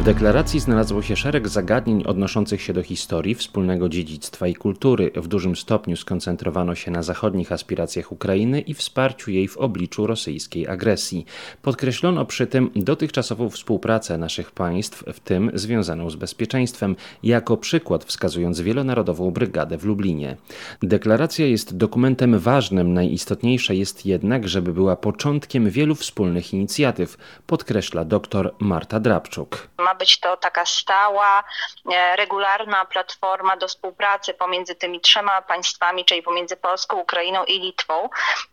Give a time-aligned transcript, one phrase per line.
[0.00, 5.10] W deklaracji znalazło się szereg zagadnień odnoszących się do historii, wspólnego dziedzictwa i kultury.
[5.16, 10.68] W dużym stopniu skoncentrowano się na zachodnich aspiracjach Ukrainy i wsparciu jej w obliczu rosyjskiej
[10.68, 11.26] agresji.
[11.62, 18.60] Podkreślono przy tym dotychczasową współpracę naszych państw, w tym związaną z bezpieczeństwem, jako przykład wskazując
[18.60, 20.36] wielonarodową brygadę w Lublinie.
[20.82, 28.54] Deklaracja jest dokumentem ważnym, najistotniejsze jest jednak, żeby była początkiem wielu wspólnych inicjatyw, podkreśla dr
[28.60, 31.44] Marta Drabczuk ma być to taka stała,
[31.92, 38.08] e, regularna platforma do współpracy pomiędzy tymi trzema państwami, czyli pomiędzy Polską, Ukrainą i Litwą.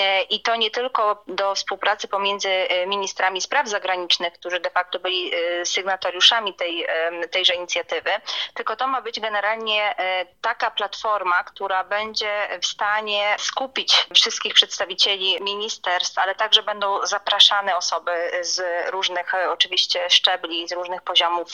[0.00, 4.98] E, I to nie tylko do współpracy pomiędzy e, ministrami spraw zagranicznych, którzy de facto
[4.98, 5.32] byli
[5.64, 6.86] sygnatariuszami tej,
[7.30, 8.10] tejże inicjatywy,
[8.54, 9.94] tylko to ma być generalnie
[10.40, 18.12] taka platforma, która będzie w stanie skupić wszystkich przedstawicieli ministerstw, ale także będą zapraszane osoby
[18.40, 21.48] z różnych oczywiście szczebli, z różnych poziomów poziomów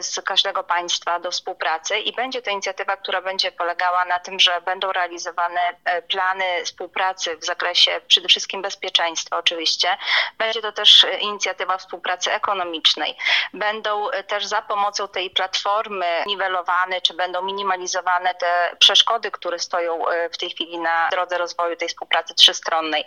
[0.00, 4.60] z każdego państwa do współpracy i będzie to inicjatywa, która będzie polegała na tym, że
[4.60, 9.96] będą realizowane e, plany współpracy w zakresie przede wszystkim bezpieczeństwa oczywiście.
[10.38, 13.16] Będzie to też inicjatywa współpracy ekonomicznej.
[13.54, 20.08] Będą e, też za pomocą tej platformy niwelowane czy będą minimalizowane te przeszkody, które stoją
[20.08, 23.04] e, w tej chwili na drodze rozwoju tej współpracy trzystronnej,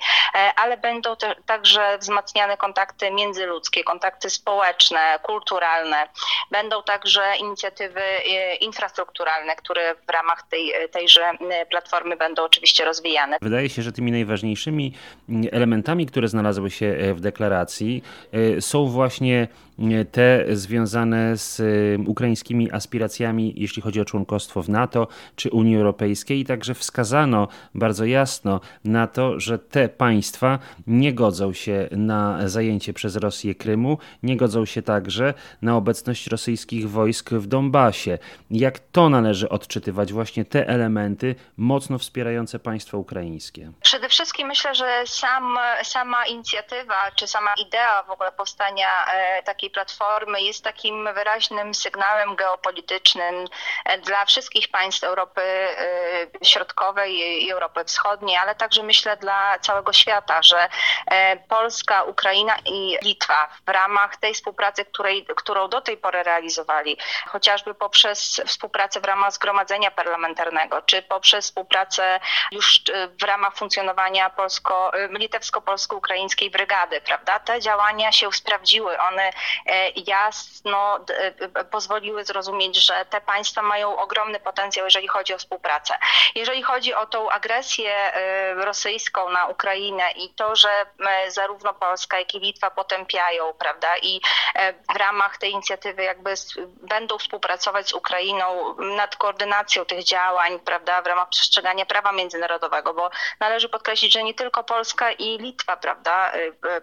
[0.55, 6.07] ale będą także wzmacniane kontakty międzyludzkie, kontakty społeczne, kulturalne.
[6.51, 12.85] Będą także inicjatywy e, infrastrukturalne, które w ramach tej, e, tejże e, platformy będą oczywiście
[12.85, 13.37] rozwijane.
[13.41, 14.93] Wydaje się, że tymi najważniejszymi
[15.51, 18.03] elementami, które znalazły się w deklaracji,
[18.59, 19.47] są właśnie
[20.11, 21.61] te związane z
[22.07, 26.39] ukraińskimi aspiracjami, jeśli chodzi o członkostwo w NATO czy Unii Europejskiej.
[26.39, 32.93] I także wskazano bardzo jasno na to, że te państwa nie godzą się na zajęcie
[32.93, 38.17] przez Rosję Krymu, nie godzą się także na obecność rosyjskich wojsk w Donbasie.
[38.51, 43.71] Jak to należy odczytywać, właśnie te elementy mocno wspierające państwo ukraińskie?
[43.81, 50.41] Przede wszystkim myślę, że sam, sama inicjatywa, czy sama idea w ogóle powstania e, Platformy
[50.41, 53.45] jest takim wyraźnym sygnałem geopolitycznym
[53.85, 59.93] e, dla wszystkich państw Europy e, Środkowej i Europy Wschodniej, ale także myślę dla całego
[59.93, 60.69] świata, że
[61.11, 66.97] e, Polska, Ukraina i Litwa w ramach tej współpracy, której, którą do tej pory realizowali,
[67.27, 72.19] chociażby poprzez współpracę w ramach Zgromadzenia Parlamentarnego, czy poprzez współpracę
[72.51, 72.81] już
[73.19, 77.39] w ramach funkcjonowania polsko, litewsko-polsko-ukraińskiej brygady, prawda?
[77.39, 79.31] Te działania się sprawdziły, one
[79.95, 85.97] jasno e, pozwoliły zrozumieć, że te państwa mają ogromny potencjał, jeżeli chodzi o współpracę.
[86.35, 90.69] Jeżeli chodzi o tą agresję e, rosyjską na Ukrainę i to, że
[91.27, 94.21] zarówno Polska, jak i Litwa potępiają, prawda, i
[94.93, 96.33] w ramach tej inicjatywy jakby
[96.81, 103.09] będą współpracować z Ukrainą nad koordynacją tych działań, prawda, w ramach przestrzegania prawa międzynarodowego, bo
[103.39, 106.31] należy podkreślić, że nie tylko Polska i Litwa, prawda,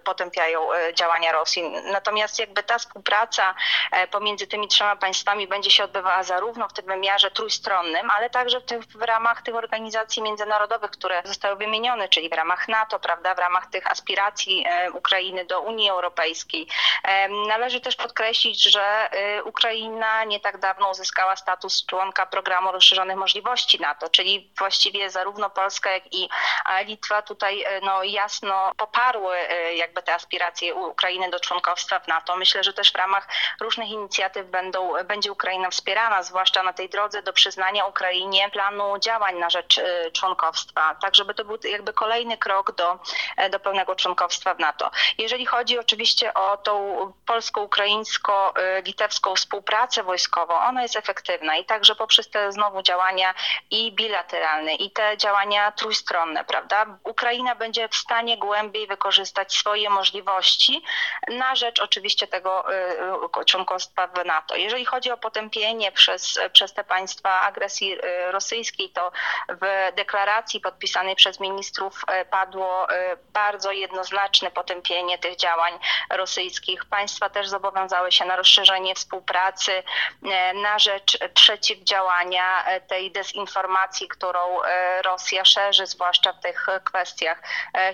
[0.04, 1.62] potępiają działania Rosji.
[1.84, 3.54] Natomiast jakby ta współpraca
[3.92, 8.60] e, pomiędzy tymi trzema państwami będzie się odbywała zarówno w tym wymiarze trójstronnym, ale także
[8.60, 13.34] w, tych, w ramach tych organizacji międzynarodowych, które zostały wymienione, czyli w ramach NATO, prawda,
[13.34, 16.68] w ramach tych aspiracji e, Ukrainy do Unii Europejskiej.
[17.04, 19.10] E, należy też podkreślić, że
[19.44, 25.90] Ukraina nie tak dawno uzyskała status członka programu rozszerzonych możliwości NATO, czyli właściwie zarówno Polska,
[25.90, 26.28] jak i
[26.84, 29.36] Litwa tutaj no, jasno poparły
[29.74, 32.36] jakby te aspiracje Ukrainy do członkostwa w NATO.
[32.36, 33.28] Myślę, że też w ramach
[33.60, 39.38] różnych inicjatyw będą, będzie Ukraina wspierana, zwłaszcza na tej drodze do przyznania Ukrainie planu działań
[39.38, 42.98] na rzecz y, członkowstwa, tak żeby to był jakby kolejny krok do,
[43.36, 44.90] e, do pełnego członkowstwa w NATO.
[45.18, 46.96] Jeżeli chodzi oczywiście o tą
[47.26, 53.34] polsko-ukraińsko-litewską współpracę wojskową, ona jest efektywna i także poprzez te znowu działania
[53.70, 56.86] i bilateralne, i te działania trójstronne, prawda?
[57.04, 60.82] Ukraina będzie w stanie głębiej wykorzystać swoje możliwości
[61.28, 64.56] na rzecz oczywiście tego Y, członkostwa w NATO.
[64.56, 69.12] Jeżeli chodzi o potępienie przez, przez te państwa agresji y, rosyjskiej, to
[69.48, 72.86] w deklaracji podpisanej przez ministrów y, padło
[73.32, 75.78] bardzo jednoznaczne potępienie tych działań
[76.10, 76.84] rosyjskich.
[76.84, 79.82] Państwa też zobowiązały się na rozszerzenie współpracy
[80.54, 84.38] na rzecz przeciwdziałania tej dezinformacji, którą
[85.04, 87.42] Rosja szerzy, zwłaszcza w tych kwestiach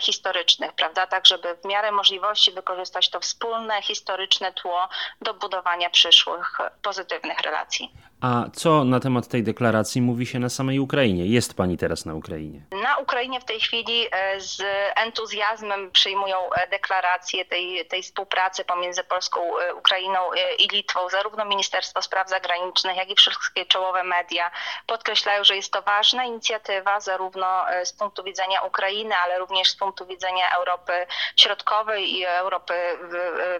[0.00, 1.06] historycznych, prawda?
[1.06, 4.88] Tak, żeby w miarę możliwości wykorzystać to wspólne historyczne tło
[5.20, 7.92] do budowania przyszłych pozytywnych relacji.
[8.22, 11.26] A co na temat tej deklaracji mówi się na samej Ukrainie?
[11.26, 12.60] Jest pani teraz na Ukrainie?
[12.82, 14.62] Na Ukrainie w tej chwili e, z
[14.96, 20.18] entuzjazmem przyjmują e, deklarację tej, tej współpracy pomiędzy Polską, e, Ukrainą
[20.58, 21.08] i Litwą.
[21.08, 24.50] Zarówno Ministerstwo Spraw Zagranicznych, jak i wszystkie czołowe media
[24.86, 30.06] podkreślają, że jest to ważna inicjatywa, zarówno z punktu widzenia Ukrainy, ale również z punktu
[30.06, 30.92] widzenia Europy
[31.36, 32.74] Środkowej i Europy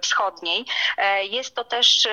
[0.03, 0.65] Wschodniej.
[1.23, 2.09] Jest to też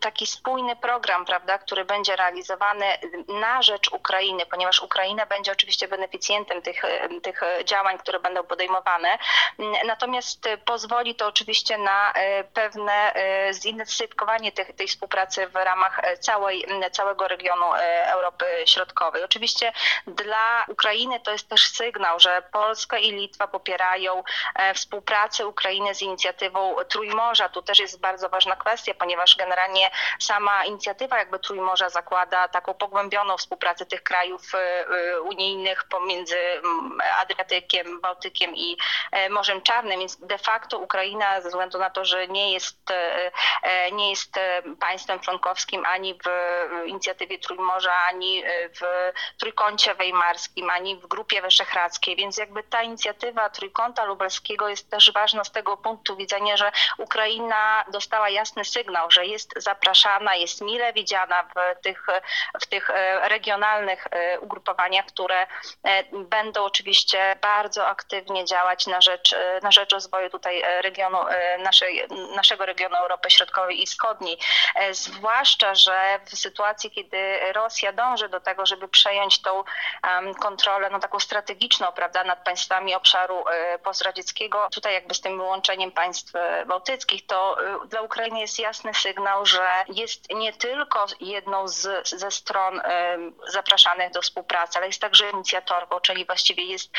[0.00, 2.86] taki spójny program, prawda, który będzie realizowany
[3.28, 6.82] na rzecz Ukrainy, ponieważ Ukraina będzie oczywiście beneficjentem tych,
[7.22, 9.18] tych działań, które będą podejmowane.
[9.86, 16.66] Natomiast pozwoli to oczywiście na e, pewne e, zintensyfikowanie tej, tej współpracy w ramach całej,
[16.92, 19.24] całego regionu e, Europy Środkowej.
[19.24, 19.72] Oczywiście
[20.06, 24.24] dla Ukrainy to jest też sygnał, że Polska i Litwa popierają
[24.74, 27.48] współpracę Ukrainy z inicjatywą Trójmorza.
[27.48, 32.74] Tu też jest bardzo ważna kwestia, ponieważ generalnie sama inicjatywa jakby Trójmorza Trójmorza zakłada taką
[32.74, 34.58] pogłębioną współpracę tych krajów y,
[34.94, 38.76] y, unijnych pomiędzy mm, Adriatykiem, Bałtykiem i
[39.12, 43.30] e, Morzem Czarnym, więc de facto Ukraina ze względu na to, że nie jest, e,
[43.62, 44.34] e, nie jest
[44.80, 46.26] państwem członkowskim ani w
[46.86, 48.42] inicjatywie Trójmorza, ani
[48.80, 55.12] w Trójkącie Weimarskim, ani w Grupie Wyszehradzkiej, więc jakby ta inicjatywa Trójkąta Lubelskiego jest też
[55.12, 60.92] ważna z tego punktu widzenia, że Ukraina dostała jasny sygnał, że jest zapraszana, jest mile
[60.92, 62.06] widziana w tych,
[62.60, 65.46] w tych e, regionalnych e, ugrupowaniach, które
[65.82, 71.18] e, będą oczywiście bardzo aktywnie działać na rzecz, na rzecz rozwoju tutaj regionu,
[71.58, 74.38] naszej, naszego regionu Europy Środkowej i Wschodniej.
[74.90, 79.64] Zwłaszcza, że w sytuacji, kiedy Rosja dąży do tego, żeby przejąć tą
[80.40, 83.44] kontrolę no, taką strategiczną prawda, nad państwami obszaru
[83.82, 86.32] postradzieckiego, tutaj jakby z tym wyłączeniem państw
[86.66, 87.56] bałtyckich, to
[87.86, 91.06] dla Ukrainy jest jasny sygnał, że jest nie tylko
[91.42, 92.80] jedną z, ze stron
[93.48, 96.90] zapraszanych do współpracy, ale jest także inicjatorką, czyli właściwie jest,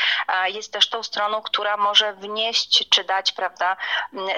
[0.46, 3.76] jest też tą stroną, która może wnieść czy dać prawda,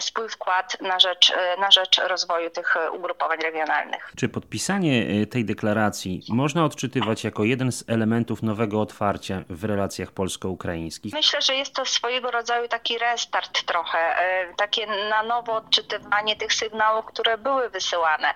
[0.01, 4.13] swój wkład na rzecz, e, na rzecz rozwoju tych ugrupowań regionalnych.
[4.17, 10.13] Czy podpisanie e, tej deklaracji można odczytywać jako jeden z elementów nowego otwarcia w relacjach
[10.13, 11.13] polsko-ukraińskich?
[11.15, 16.55] Myślę, że jest to swojego rodzaju taki restart trochę, e, takie na nowo odczytywanie tych
[16.55, 18.35] sygnałów, które były wysyłane.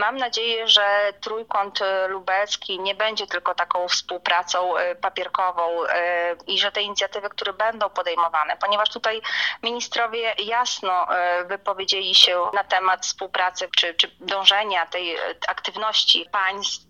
[0.00, 6.72] Mam nadzieję, że trójkąt lubelski nie będzie tylko taką współpracą e, papierkową e, i że
[6.72, 9.22] te inicjatywy, które będą podejmowane, ponieważ tutaj
[9.62, 15.16] ministrowie jasno e, wypowiedzieli się na temat współpracy czy, czy dążenia tej
[15.48, 16.86] aktywności państw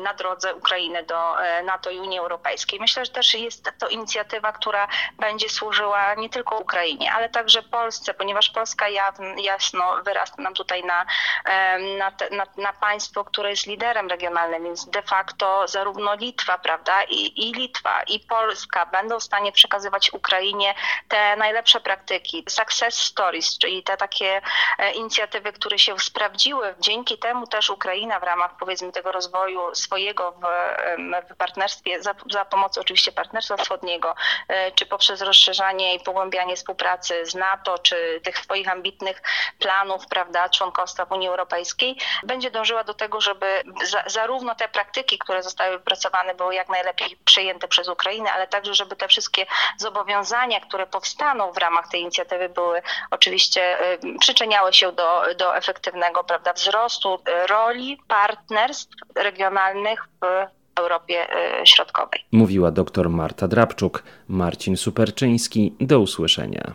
[0.00, 2.80] na drodze Ukrainy do NATO i Unii Europejskiej.
[2.80, 4.88] Myślę, że też jest to inicjatywa, która
[5.18, 8.86] będzie służyła nie tylko Ukrainie, ale także Polsce, ponieważ Polska
[9.36, 11.06] jasno wyrasta nam tutaj na,
[11.98, 17.02] na, te, na, na, państwo, które jest liderem regionalnym, więc de facto zarówno Litwa, prawda,
[17.02, 20.74] i, i Litwa, i Polska będą w stanie przekazywać Ukrainie
[21.08, 24.40] te najlepsze praktyki, success stories, czyli te takie
[24.78, 26.74] e, inicjatywy, które się sprawdziły.
[26.80, 30.44] Dzięki temu też Ukraina w ramach powiedzmy tego rozwoju swojego w,
[31.32, 34.14] w partnerstwie, za, za pomocą oczywiście partnerstwa wschodniego,
[34.48, 39.22] e, czy poprzez rozszerzanie i pogłębianie współpracy z NATO, czy tych swoich ambitnych
[39.58, 41.96] planów, prawda, członkostwa w Unii Europejskiej,
[42.36, 43.46] będzie dążyła do tego, żeby
[43.90, 48.74] za, zarówno te praktyki, które zostały wypracowane, były jak najlepiej przyjęte przez Ukrainę, ale także,
[48.74, 49.46] żeby te wszystkie
[49.78, 56.24] zobowiązania, które powstaną w ramach tej inicjatywy, były oczywiście y, przyczyniały się do, do efektywnego
[56.24, 60.46] prawda, wzrostu y, roli partnerstw regionalnych w
[60.78, 61.26] Europie
[61.62, 62.24] y, Środkowej.
[62.32, 65.74] Mówiła dr Marta Drabczuk, Marcin Superczyński.
[65.80, 66.74] Do usłyszenia.